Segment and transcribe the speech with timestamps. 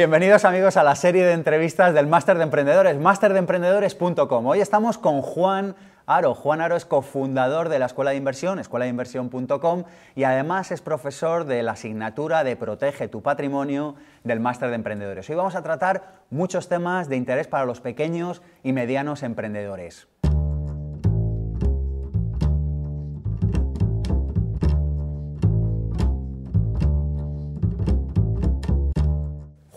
[0.00, 4.46] Bienvenidos amigos a la serie de entrevistas del Máster de Emprendedores, masterdeemprendedores.com.
[4.46, 5.76] Hoy estamos con Juan
[6.06, 6.34] Aro.
[6.34, 9.84] Juan Aro es cofundador de la Escuela de Inversión, escuelainversión.com,
[10.16, 13.94] y además es profesor de la asignatura de Protege tu Patrimonio
[14.24, 15.28] del Máster de Emprendedores.
[15.28, 20.08] Hoy vamos a tratar muchos temas de interés para los pequeños y medianos emprendedores.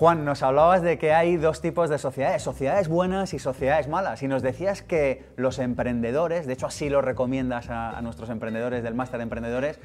[0.03, 4.21] Juan, nos hablabas de que hay dos tipos de sociedades, sociedades buenas y sociedades malas,
[4.21, 8.95] y nos decías que los emprendedores, de hecho así lo recomiendas a, nuestros emprendedores del
[8.95, 9.79] máster de emprendedores,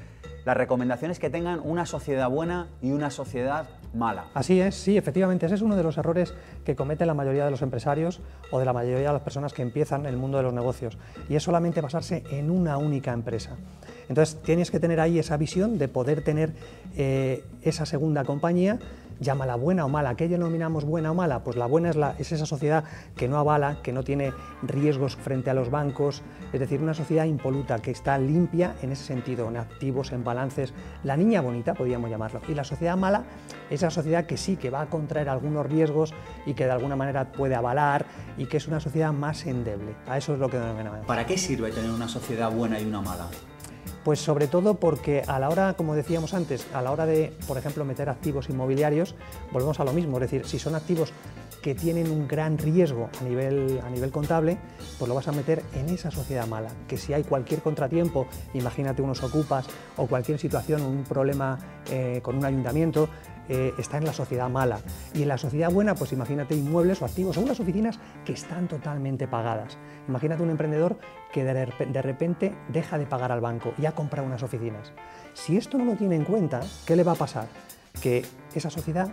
[0.45, 4.25] la recomendación es que tengan una sociedad buena y una sociedad mala.
[4.35, 6.35] Así es, sí, efectivamente, ese es uno de los errores
[6.65, 9.63] que cometen la mayoría de los empresarios o de la mayoría de las personas que
[9.63, 13.57] empiezan el mundo de los negocios, y es solamente basarse en una única empresa.
[14.09, 16.55] Entonces tienes que tener ahí esa visión de poder tener
[16.97, 18.81] eh, esa segunda compañía
[19.21, 20.15] llámala buena o mala.
[20.15, 21.43] ¿Qué denominamos buena o mala?
[21.43, 22.85] Pues la buena es, es esa sociedad
[23.17, 27.25] que no avala, que no tiene riesgos frente a los bancos, es decir, una sociedad
[27.25, 30.73] impoluta, que está limpia en ese sentido, en activos, en balances.
[31.05, 32.41] La niña bonita, podríamos llamarlo.
[32.49, 33.25] Y la sociedad mala
[33.71, 36.15] es esa sociedad que sí, que va a contraer algunos riesgos
[36.47, 39.95] y que de alguna manera puede avalar y que es una sociedad más endeble.
[40.07, 41.07] A eso es lo que denominamos.
[41.07, 43.27] ¿Para qué sirve tener una sociedad buena y una mala?
[44.09, 47.59] Pues sobre todo porque a la hora, como decíamos antes, a la hora de, por
[47.59, 49.15] ejemplo, meter activos inmobiliarios,
[49.53, 51.13] volvemos a lo mismo, es decir, si son activos
[51.61, 54.57] que tienen un gran riesgo a nivel, a nivel contable,
[54.99, 59.03] pues lo vas a meter en esa sociedad mala, que si hay cualquier contratiempo, imagínate
[59.03, 59.67] unos ocupas
[59.99, 61.59] o cualquier situación, un problema
[61.91, 63.11] eh, con un ayuntamiento,
[63.49, 64.81] eh, está en la sociedad mala.
[65.15, 68.69] Y en la sociedad buena, pues imagínate inmuebles o activos o unas oficinas que están
[68.69, 69.79] totalmente pagadas.
[70.09, 70.99] Imagínate un emprendedor
[71.33, 74.93] que de repente deja de pagar al banco y ha comprado unas oficinas.
[75.35, 77.49] Si esto no lo tiene en cuenta, ¿qué le va a pasar?
[78.03, 78.25] Que
[78.55, 79.09] esa sociedad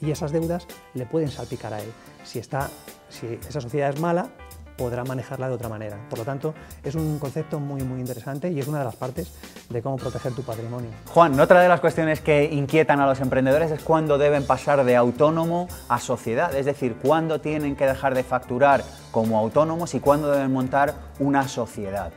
[0.00, 1.90] y esas deudas le pueden salpicar a él.
[2.24, 2.70] Si, está,
[3.08, 4.28] si esa sociedad es mala,
[4.76, 5.98] podrá manejarla de otra manera.
[6.08, 9.32] Por lo tanto, es un concepto muy, muy interesante y es una de las partes
[9.68, 10.90] de cómo proteger tu patrimonio.
[11.06, 14.96] Juan, otra de las cuestiones que inquietan a los emprendedores es cuándo deben pasar de
[14.96, 20.30] autónomo a sociedad, es decir, cuándo tienen que dejar de facturar como autónomos y cuándo
[20.30, 22.12] deben montar una sociedad.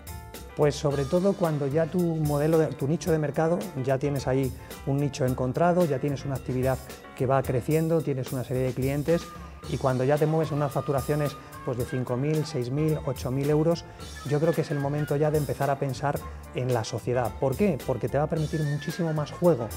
[0.56, 4.52] Pues sobre todo cuando ya tu modelo, de, tu nicho de mercado, ya tienes ahí
[4.88, 6.78] un nicho encontrado, ya tienes una actividad
[7.16, 9.22] que va creciendo, tienes una serie de clientes
[9.68, 13.86] y cuando ya te mueves en unas facturaciones pues de 5.000, 6.000, 8.000 euros,
[14.28, 16.20] yo creo que es el momento ya de empezar a pensar
[16.56, 17.32] en la sociedad.
[17.40, 17.78] ¿Por qué?
[17.86, 19.68] Porque te va a permitir muchísimo más juego,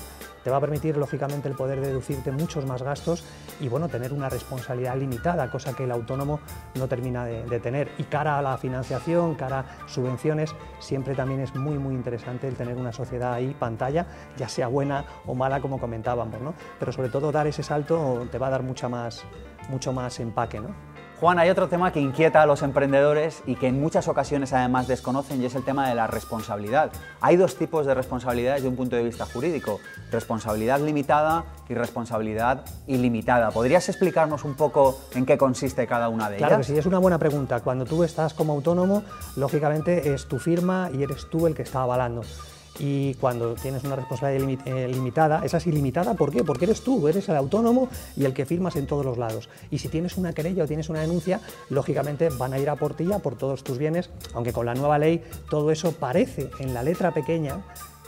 [0.42, 3.24] te va a permitir lógicamente el poder deducirte muchos más gastos
[3.60, 6.40] y bueno, tener una responsabilidad limitada, cosa que el autónomo
[6.74, 7.90] no termina de, de, tener.
[7.98, 12.54] Y cara a la financiación, cara a subvenciones, siempre también es muy muy interesante el
[12.54, 14.06] tener una sociedad ahí pantalla,
[14.36, 16.54] ya sea buena o mala como comentábamos, ¿no?
[16.78, 19.24] Pero sobre todo dar ese salto te va a dar mucha más,
[19.68, 20.92] mucho más empaque, ¿no?
[21.22, 24.88] Juan, hay otro tema que inquieta a los emprendedores y que en muchas ocasiones además
[24.88, 26.90] desconocen y es el tema de la responsabilidad.
[27.20, 29.78] Hay dos tipos de responsabilidades de un punto de vista jurídico,
[30.10, 33.52] responsabilidad limitada y responsabilidad ilimitada.
[33.52, 36.48] ¿Podrías explicarnos un poco en qué consiste cada una de ellas?
[36.48, 37.60] Claro que sí, es una buena pregunta.
[37.60, 39.04] Cuando tú estás como autónomo,
[39.36, 42.22] lógicamente es tu firma y eres tú el que está avalando
[42.78, 46.44] y cuando tienes una responsabilidad eh, limitada, esa es ilimitada, ¿por qué?
[46.44, 49.48] Porque eres tú, eres el autónomo y el que firmas en todos los lados.
[49.70, 52.94] Y si tienes una querella o tienes una denuncia, lógicamente van a ir a por
[52.94, 56.74] ti, a por todos tus bienes, aunque con la nueva ley todo eso parece en
[56.74, 57.62] la letra pequeña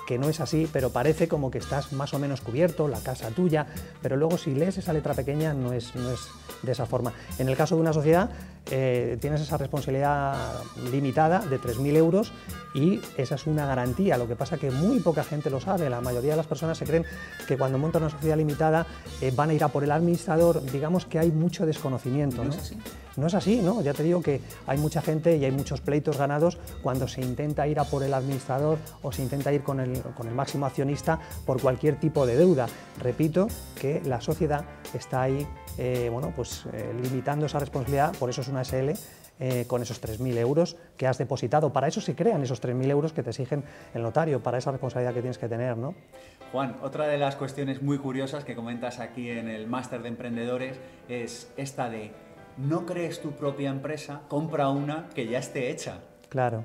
[0.06, 3.30] que no es así, pero parece como que estás más o menos cubierto, la casa
[3.30, 3.66] tuya,
[4.02, 6.20] pero luego si lees esa letra pequeña no es, no es
[6.62, 7.12] de esa forma.
[7.38, 8.30] En el caso de una sociedad
[8.70, 12.32] eh, tienes esa responsabilidad limitada de 3.000 euros
[12.74, 14.16] y esa es una garantía.
[14.16, 15.90] Lo que pasa que muy poca gente lo sabe.
[15.90, 17.04] La mayoría de las personas se creen
[17.46, 18.86] que cuando montan una sociedad limitada
[19.20, 20.62] eh, van a ir a por el administrador.
[20.62, 22.42] Digamos que hay mucho desconocimiento.
[22.42, 22.50] ¿no?
[22.50, 22.78] Es así?
[23.16, 23.80] no es así, ¿no?
[23.82, 27.68] Ya te digo que hay mucha gente y hay muchos pleitos ganados cuando se intenta
[27.68, 31.20] ir a por el administrador o se intenta ir con el, con el máximo accionista
[31.46, 32.66] por cualquier tipo de deuda.
[32.98, 33.46] Repito
[33.80, 35.46] que la sociedad está ahí
[35.76, 36.64] eh, bueno, pues,
[37.02, 38.92] limitando esa responsabilidad, por eso es una SL,
[39.40, 41.72] eh, con esos 3.000 euros que has depositado.
[41.72, 45.12] Para eso se crean esos 3.000 euros que te exigen el notario, para esa responsabilidad
[45.12, 45.76] que tienes que tener.
[45.76, 45.94] ¿no?
[46.52, 50.78] Juan, otra de las cuestiones muy curiosas que comentas aquí en el máster de emprendedores
[51.08, 52.12] es esta de
[52.56, 55.98] no crees tu propia empresa, compra una que ya esté hecha.
[56.28, 56.64] Claro.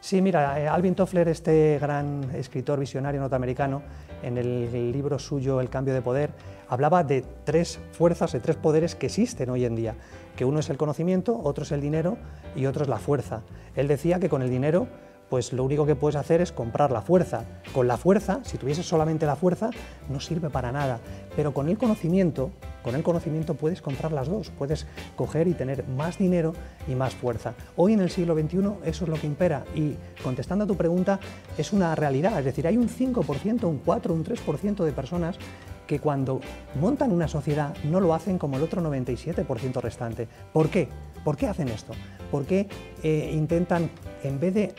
[0.00, 3.82] Sí, mira, eh, Alvin Toffler, este gran escritor visionario norteamericano,
[4.22, 6.30] en el libro suyo El cambio de poder,
[6.68, 9.94] hablaba de tres fuerzas, de tres poderes que existen hoy en día,
[10.36, 12.16] que uno es el conocimiento, otro es el dinero
[12.54, 13.42] y otro es la fuerza.
[13.74, 14.86] Él decía que con el dinero
[15.28, 17.44] pues lo único que puedes hacer es comprar la fuerza.
[17.72, 19.70] Con la fuerza, si tuvieses solamente la fuerza,
[20.08, 21.00] no sirve para nada.
[21.34, 22.50] Pero con el conocimiento,
[22.82, 24.86] con el conocimiento puedes comprar las dos, puedes
[25.16, 26.52] coger y tener más dinero
[26.86, 27.54] y más fuerza.
[27.76, 31.18] Hoy en el siglo XXI eso es lo que impera y contestando a tu pregunta
[31.58, 35.38] es una realidad, es decir, hay un 5%, un 4, un 3% de personas
[35.86, 36.40] que cuando
[36.80, 40.28] montan una sociedad no lo hacen como el otro 97% restante.
[40.52, 40.88] ¿Por qué?
[41.24, 41.92] ¿Por qué hacen esto?
[42.30, 42.68] ¿Por qué
[43.02, 43.90] eh, intentan,
[44.22, 44.74] en vez, de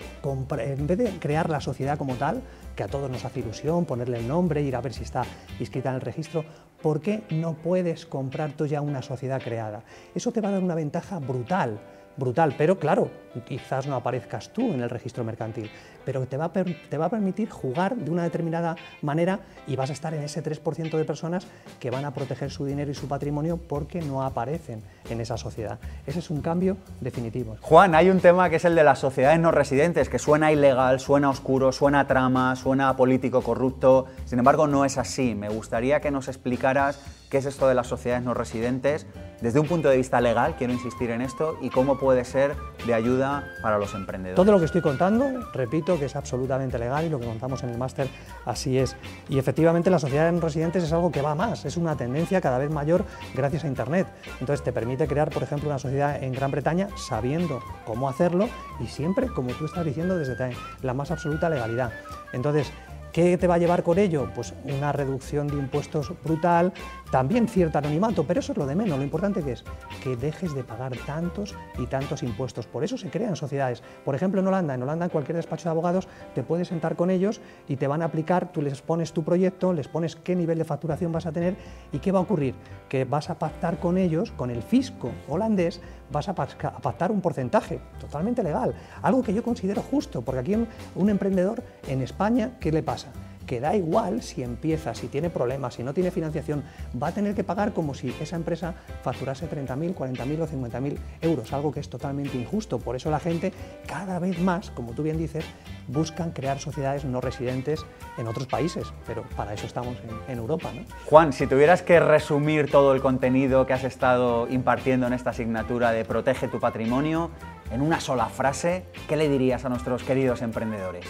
[0.60, 2.42] en vez de crear la sociedad como tal,
[2.75, 5.24] que a todos nos hace ilusión, ponerle el nombre, ir a ver si está
[5.60, 6.45] inscrita en el registro,
[6.81, 9.84] ¿por qué no puedes comprar tú ya una sociedad creada?
[10.13, 11.80] Eso te va a dar una ventaja brutal
[12.18, 13.10] brutal, pero claro,
[13.42, 15.69] quizás no aparezcas tú en el registro mercantil,
[16.06, 19.89] pero te va, a te va a permitir jugar de una determinada manera y vas
[19.89, 21.48] a estar en ese 3% de personas
[21.80, 25.80] que van a proteger su dinero y su patrimonio porque no aparecen en esa sociedad.
[26.06, 27.57] Ese es un cambio definitivo.
[27.62, 31.00] Juan, hay un tema que es el de las sociedades no residentes, que suena ilegal,
[31.00, 35.36] suena oscuro, suena trama, suena político corrupto, sin embargo no es así.
[35.36, 37.00] Me gustaría que nos explicaras
[37.30, 39.06] qué es esto de las sociedades no residentes
[39.42, 42.56] desde un punto de vista legal, quiero insistir en esto, y cómo puede ser
[42.86, 43.26] de ayuda
[43.62, 44.35] para los emprendedores.
[44.35, 47.69] Todo lo que estoy contando, repito, que es absolutamente legal y lo que contamos en
[47.69, 48.07] el máster
[48.45, 48.95] así es.
[49.29, 52.57] Y efectivamente las sociedades no residentes es algo que va más, es una tendencia cada
[52.57, 54.07] vez mayor gracias a Internet.
[54.39, 58.47] Entonces te permite crear, por ejemplo, una sociedad en Gran Bretaña sabiendo cómo hacerlo
[58.79, 60.35] y siempre, como tú estás diciendo, desde
[60.81, 61.91] la más absoluta legalidad.
[62.33, 62.71] Entonces,
[63.18, 64.30] ¿Qué te va a llevar con ello?
[64.36, 66.72] Pues una reducción de impuestos brutal,
[67.10, 68.96] también cierto anonimato, pero eso es lo de menos.
[68.96, 69.64] Lo importante que es
[70.04, 72.68] que dejes de pagar tantos y tantos impuestos.
[72.68, 73.81] Por eso se crean sociedades.
[74.06, 77.10] Por ejemplo, en Holanda, en Holanda en cualquier despacho de abogados te puedes sentar con
[77.10, 80.60] ellos y te van a aplicar, tú les pones tu proyecto, les pones qué nivel
[80.60, 81.56] de facturación vas a tener
[81.92, 82.54] y qué va a ocurrir.
[82.88, 85.81] Que vas a pactar con ellos, con el fisco holandés,
[86.12, 88.75] vas a pactar un porcentaje totalmente legal.
[89.02, 90.56] Algo que yo considero justo, porque aquí
[90.94, 93.06] un emprendedor en España, ¿qué le pasa?
[93.48, 96.63] Que da igual si empieza, si tiene problemas, si no tiene financiación,
[97.01, 101.54] va a tener que pagar como si esa empresa facturase 30.000, 40.000 o 50.000 euros,
[101.54, 102.77] algo que es totalmente injusto.
[102.77, 103.54] Por eso la gente
[103.88, 105.45] cada vez más, como tú bien dices,
[105.88, 107.86] buscan crear sociedades no residentes
[108.18, 109.95] en otros países, pero para eso estamos
[110.27, 110.69] en, Europa.
[111.06, 115.92] Juan, si tuvieras que resumir todo el contenido que has estado impartiendo en esta asignatura
[115.94, 117.31] de Protege tu patrimonio,
[117.71, 121.06] en una sola frase, ¿qué le dirías a nuestros queridos emprendedores?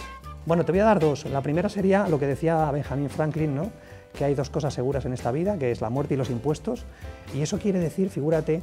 [0.48, 1.26] Bueno, te voy a dar dos.
[1.26, 3.70] La primera sería lo que decía Benjamin Franklin, ¿no?
[4.14, 6.86] que hay dos cosas seguras en esta vida, que es la muerte y los impuestos.
[7.34, 8.62] Y eso quiere decir, figúrate,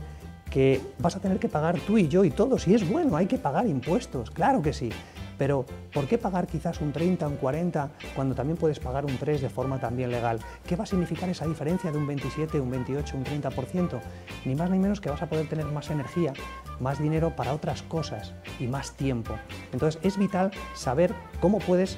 [0.50, 2.68] que vas a tener que pagar tú y yo y todos.
[2.68, 4.90] Y es bueno, hay que pagar impuestos, claro que sí.
[5.38, 9.42] Pero ¿por qué pagar quizás un 30, un 40 cuando también puedes pagar un 3
[9.42, 10.40] de forma también legal?
[10.66, 14.00] ¿Qué va a significar esa diferencia de un 27, un 28, un 30%?
[14.46, 16.34] Ni más ni menos que vas a poder tener más energía,
[16.80, 19.36] más dinero para otras cosas y más tiempo.
[19.72, 21.98] Entonces es vital saber cómo puedes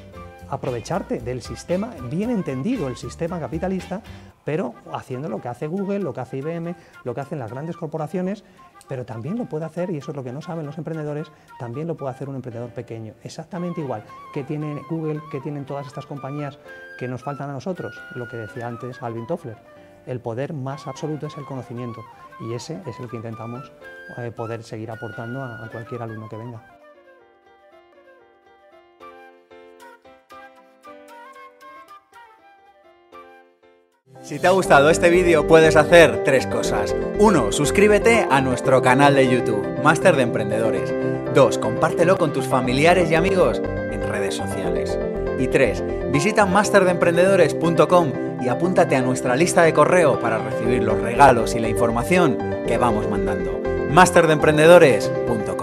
[0.50, 4.02] aprovecharte del sistema, bien entendido el sistema capitalista,
[4.48, 6.74] pero haciendo lo que hace Google, lo que hace IBM,
[7.04, 8.46] lo que hacen las grandes corporaciones,
[8.88, 11.28] pero también lo puede hacer, y eso es lo que no saben los emprendedores,
[11.60, 15.86] también lo puede hacer un emprendedor pequeño, exactamente igual que tiene Google, que tienen todas
[15.86, 16.60] estas compañías
[16.98, 19.58] que nos faltan a nosotros, lo que decía antes Alvin Toffler.
[20.06, 22.00] El poder más absoluto es el conocimiento
[22.40, 23.70] y ese es el que intentamos
[24.18, 26.77] eh, poder seguir aportando a cualquier alumno que venga.
[34.28, 36.94] Si te ha gustado este vídeo puedes hacer tres cosas.
[37.18, 37.54] 1.
[37.54, 40.94] Suscríbete a nuestro canal de YouTube, Máster de Emprendedores.
[41.34, 41.58] 2.
[41.60, 45.00] Compártelo con tus familiares y amigos en redes sociales.
[45.40, 46.12] Y 3.
[46.12, 48.12] Visita masterdeemprendedores.com
[48.44, 52.78] y apúntate a nuestra lista de correo para recibir los regalos y la información que
[52.78, 53.62] vamos mandando.
[53.92, 55.57] masterdeemprendedores.com